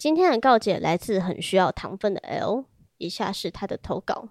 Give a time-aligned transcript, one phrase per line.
[0.00, 2.64] 今天的告解来自很需要糖分的 L，
[2.96, 4.30] 以下是他的投稿。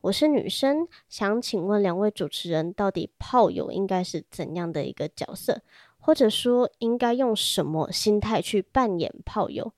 [0.00, 5.60] 我是女生，想请问两位主持人，到底炮友应该是怎样的一个角色，
[5.98, 9.74] 或者说应该用什么心态去扮演炮友？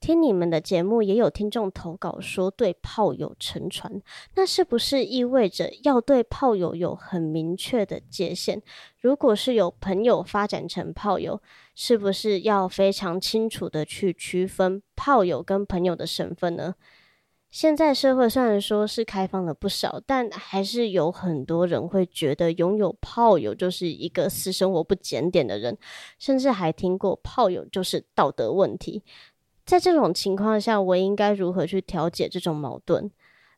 [0.00, 4.00] 听你们的节目，也有听众投稿说对炮友沉船，
[4.34, 8.62] 那是不是意味着要对炮友有很明确的界限？
[8.98, 11.40] 如果是有朋友发展成炮友，
[11.74, 16.74] 是不是要非常清楚的去区分炮友跟朋友的身份呢？
[17.50, 25.76] 现在社会虽然说是开放了不少，但还是有很多人会觉得拥有炮友就是一个私生活不检点的人，
[26.16, 29.02] 甚至还听过炮友就是道德问题。
[29.70, 33.08] 在这种情况下，我应该如何去调解这种矛盾？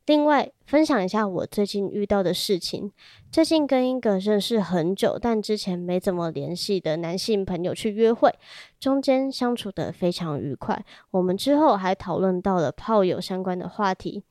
[0.05, 2.93] 另外，分享一下我最近遇到的事情。
[3.31, 8.31] 最近跟一个认识很久，但之前没怎么联系的男性朋友去约会，
[8.79, 10.85] 中间相处得非常愉快。
[11.13, 14.23] 我们之后还讨论到了炮友相关的话题。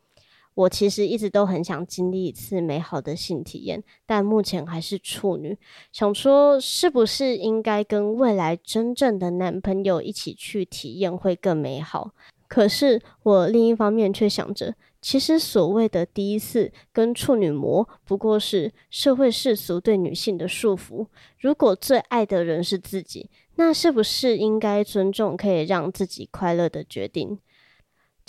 [0.54, 5.58] 我其实一直都很想经历一次美好的性体验，但目前还是处女。
[5.92, 12.12] 想说，是不是应该跟未来真正的男朋友一起去体验会更美好？
[12.48, 21.08] 可是我另一方面却想着，其实所谓的第一次跟处女膜，不过是社会世俗对女性的束缚。
[21.40, 27.40] 如果最爱的人是自己，那是不是应该尊重可以让自己快乐的决定？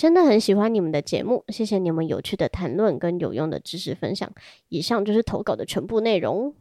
[0.03, 4.29] 真的很喜欢你们的节目，谢谢你们有趣的谈论跟有用的知识分享。
[4.69, 6.53] 以上就是投稿的全部内容。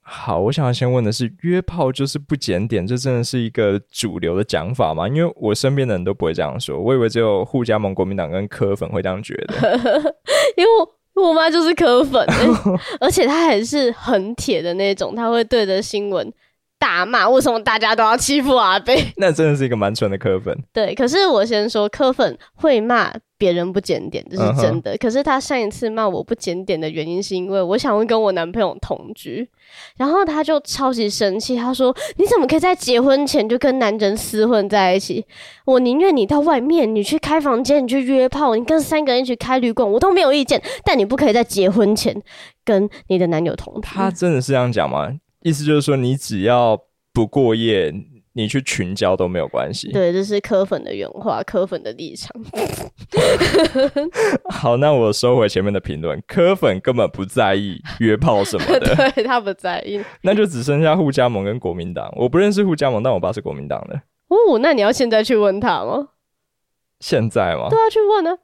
[0.00, 5.08] 好，我想要先问的是，约炮就是不检点，这真的是一个主流的讲法吗？
[5.08, 10.14] 因为我身边的人都不会这样说，我以为只有护加盟、国民党跟柯粉会这样觉得。
[10.56, 12.24] 因为我我妈就是柯粉，
[13.00, 16.32] 而且她还是很铁的那种，她会对着新闻。
[16.80, 19.04] 大骂，为什么大家都要欺负阿贝？
[19.18, 20.56] 那真的是一个蛮蠢的柯粉。
[20.72, 24.92] 对，可是我先说，柯粉会骂别人不检点，这是真的。
[24.92, 24.98] Uh huh.
[25.02, 29.46] 可是他上一次骂我不检点的原因，是因为我想会跟我男朋友同居，
[29.98, 35.24] 然后他就超级生气，他说：“你怎么可以在结婚前就跟男人厮混在一起？
[35.66, 40.60] 我宁愿你到外面，你去开房间，你去约炮，你跟三个人一起开旅馆，我都没有意见。
[40.82, 42.14] 但你不可以在结婚前
[42.64, 45.10] 跟你的男友同居。”他真的是这样讲吗？
[45.42, 46.78] 意思就是说，你只要
[47.12, 47.92] 不过夜，
[48.34, 49.90] 你去群交都没有关系。
[49.92, 52.30] 对，这是柯粉的原话，柯粉的立场。
[54.50, 60.00] 好，那我收回前面的评论，柯粉根本不在意约炮什么的， 对，他不在意。
[60.22, 62.12] 那就只剩下互加盟跟国民党。
[62.16, 64.00] 我不认识互加盟，但我爸是国民党的。
[64.28, 66.08] 哦，那你要现在去问他吗？
[67.00, 67.68] 现在吗？
[67.70, 68.36] 对啊，去问呢。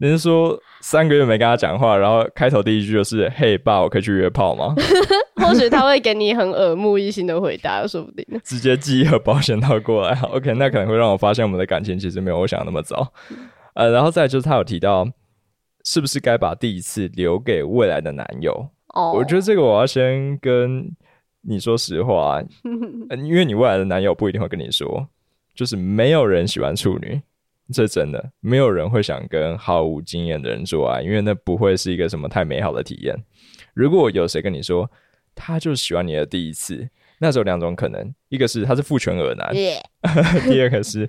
[0.00, 4.74] 你是说三个月没跟他讲话，然后开头第一句就是“嘿，爸，我可以去约炮吗？”
[5.36, 10.18] 或许他会给你很耳目一新的回答，说不定直接寄一盒保险套过来。
[10.22, 13.12] ，OK，那可能会让我发现我们的感情其实没有我想的那么糟。
[13.74, 15.08] 呃，然后再就是他有提到，
[15.84, 18.68] 是不是该把第一次留给未来的男友？
[18.94, 20.90] 哦，我觉得这个我要先跟
[21.42, 22.40] 你说实话，
[23.22, 25.08] 因为你未来的男友不一定会跟你说，
[25.54, 27.20] 就是没有人喜欢处女。
[27.72, 33.16] 这真的没有人会想跟毫无经验的人做爱，因为那不会是一个什么太美好的体验。
[33.74, 34.90] 如果有谁跟你说
[35.34, 36.88] 他就喜欢你的第一次，
[37.20, 39.52] 那时候两种可能：一个是他是父权儿男
[40.50, 41.08] 第二个是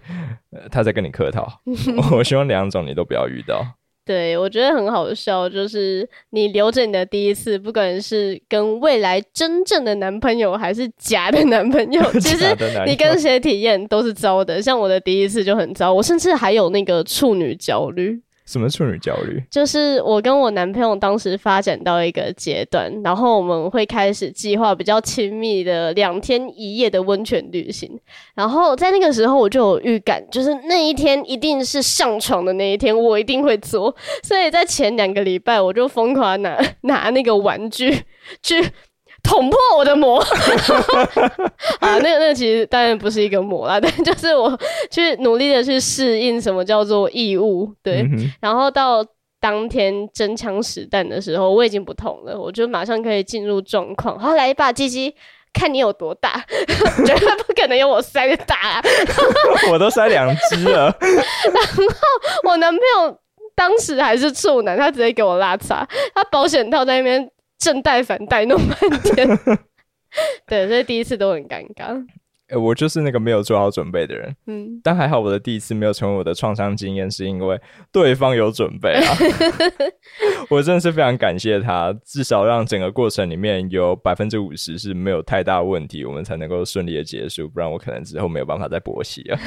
[0.69, 1.61] 他在跟你客套。
[2.11, 3.78] 我希望两种你都不要遇到。
[4.05, 12.45] 对，我觉得很好笑，就是你留着你的第一次，不管是跟未来真正的男朋友还是假的男朋友， 其实
[12.87, 14.59] 你跟谁体验都是糟的。
[14.61, 18.19] 像我的第一次就很糟，我甚至还有那个处女焦虑。
[18.49, 19.43] 什么处女焦虑？
[19.51, 27.99] 就是我跟我男朋友当时发展到一个阶段，然后我们会开始计划比较亲密的两天一夜的温泉旅行。
[28.33, 33.95] 然后在那个时候，我就有预感，就是那一天一定是上床的那一天，我一定会做。
[34.23, 38.03] 所以在前两个礼拜，我就疯狂拿 拿那个玩具
[38.41, 38.67] 去。
[39.29, 40.19] 捅破我的膜
[41.79, 41.99] 啊！
[41.99, 44.59] 那个那个其实当然不是一个膜啦， 但就是我
[44.89, 48.01] 去努力的去适应什么叫做异物，对。
[48.01, 49.05] 嗯、然后到
[49.39, 54.17] 当天真枪实弹的时候，我已经不痛了，我就马上可以进入状况。
[54.17, 55.13] 好，来吧，鸡鸡，
[55.53, 56.43] 看你有多大，
[57.05, 58.81] 绝对不可能有我塞的大啊！
[59.71, 60.91] 我都塞两只了。
[60.99, 61.83] 然后
[62.45, 63.15] 我男朋友
[63.55, 67.29] 当时还是处男，他直接给我拉碴，他保险套在那边。
[67.59, 69.27] 正带反带弄半天，
[70.47, 72.03] 对，所以第一次都很尴尬。
[72.47, 74.35] 欸，我就是那个没有做好准备的人。
[74.47, 77.61] 嗯，但还好我的第一次没有成为我的创伤经验，是因为
[77.91, 79.15] 对方有准备啊。
[80.49, 87.47] 我真的是非常感谢他，至少让整个过程里面有百分之五十是没有太大问题，我们才能够顺利的结束。
[87.47, 89.39] 不然我可能之后没有办法再勃起了。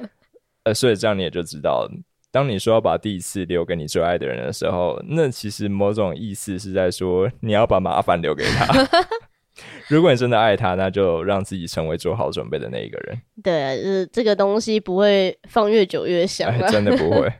[0.64, 1.88] 呃，所以这样你也就知道，
[2.32, 8.66] 当你说要把第一次留给你最爱的人的时候，那其实某种意思是在说你要把麻烦留给他。
[9.88, 13.20] 如果你真的爱他，那就让自己成为做好准备的那一个人。
[13.42, 17.30] 对啊，就是这个东西不会放越久越香，哎，真的不会。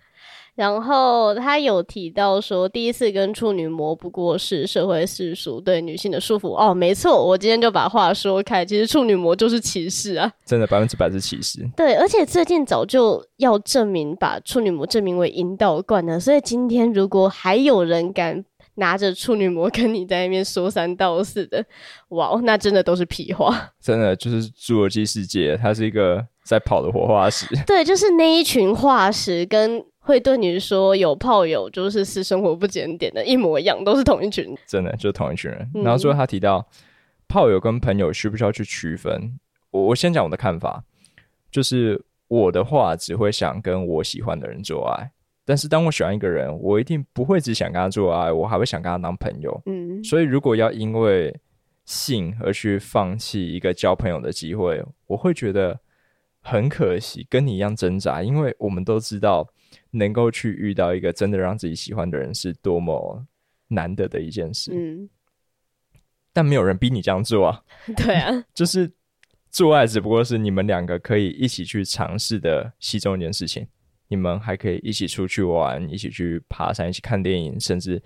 [0.62, 6.54] 然后他有提到说，第一次跟处女膜不过是社会世俗对女性的束缚。
[6.54, 11.68] 哦，没错，我今天就把话说开，其实处女膜就是歧视啊，真的百分之百是歧视。
[11.76, 18.44] 对，而且最近早就要证明把处女膜证明为阴道冠了，所以今天如果还有人敢。
[18.76, 21.62] 拿着处女膜跟你在那边说三道四的，
[22.08, 23.54] 哇，那真的都是屁话。
[23.78, 27.46] 真的就是侏罗纪世界，它是一个在跑的活化石。
[27.66, 34.54] 对，就是那一群化石，跟会对你说有炮友就是私生活不检点的一模一样，都是同一群。
[34.66, 35.70] 真的就是同一群人。
[35.74, 36.66] 嗯、然后最后他提到
[37.28, 39.38] 炮友跟朋友需不需要去区分？
[39.70, 40.84] 我我先讲我的看法，
[41.50, 45.10] 就是我的话只会想跟我喜欢的人做爱。
[45.44, 49.62] 但是当我喜欢一个人，我一定不会只想跟他做爱，我还会想跟他当朋友。
[49.66, 51.34] 嗯，所以如果要因为
[51.84, 55.80] 性而去放弃一个交朋友的机会，我会觉得
[56.40, 58.22] 很可惜，跟你一样挣扎。
[58.22, 59.48] 因为我们都知道，
[59.90, 63.24] 能够去遇到一个真的让自己喜欢的人是多么
[63.68, 64.72] 难得的一件事。
[64.74, 65.08] 嗯，
[66.32, 67.62] 但没有人逼你这样做啊。
[67.96, 68.90] 对啊， 就是
[69.50, 73.66] 做爱只不过是你们两个可以一起去尝试的其中一件事情。
[74.08, 78.02] 你们还可以一起出去玩，一起去爬山，一起看电影，甚至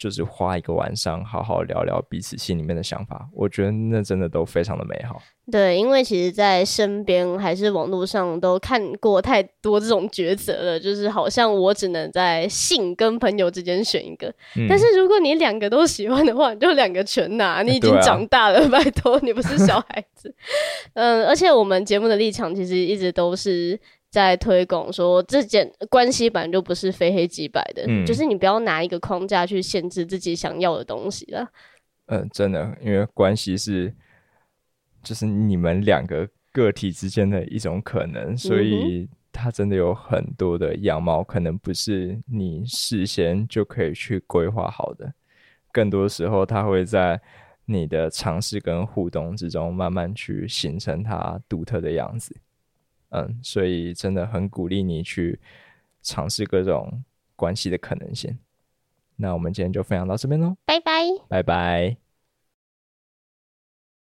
[0.00, 3.28] 就是花一个晚上好好聊聊彼此心里面的想法。
[3.34, 5.20] 我觉得那真的都非常的美好。
[5.52, 14.28] 对，因为其实，在身边还是网络上都看过太多这种抉择了，就是好像我只能在性跟朋友之间选一个。
[14.56, 17.62] 嗯、但是如果你两个都喜欢的话，你就两个全拿。
[17.62, 20.34] 你已经长大了，啊、拜托，你不是小孩子。
[20.94, 23.78] 嗯，而且我们节目的立场其实一直都是。
[24.10, 31.48] 在推广说，这件关系本来就不是非黑即白的，嗯，就是你不要拿一个框架去限制自己想要的东西了。
[32.06, 33.94] 嗯，真的，因为关系是
[35.02, 45.12] 就是你们两个个体之间的一种可能，所以它真的有很多的样貌，可能不是你事先就可以去规划好的。
[45.70, 47.20] 更多时候，它会在
[47.64, 52.34] 你的尝试跟互动之中，慢慢去形成它独特的样子。
[53.10, 55.38] 嗯，所以真的很鼓励你去
[56.02, 57.04] 尝试各种
[57.36, 58.38] 关系的可能性。
[59.16, 62.09] 那我们今天就分享到这边喽，拜拜，拜拜。